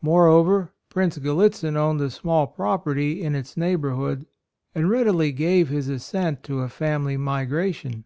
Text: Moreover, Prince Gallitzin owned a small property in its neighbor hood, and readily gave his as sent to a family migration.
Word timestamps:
Moreover, 0.00 0.70
Prince 0.90 1.18
Gallitzin 1.18 1.76
owned 1.76 2.00
a 2.02 2.08
small 2.08 2.46
property 2.46 3.20
in 3.20 3.34
its 3.34 3.56
neighbor 3.56 3.90
hood, 3.94 4.26
and 4.76 4.88
readily 4.88 5.32
gave 5.32 5.70
his 5.70 5.88
as 5.90 6.04
sent 6.04 6.44
to 6.44 6.60
a 6.60 6.68
family 6.68 7.16
migration. 7.16 8.04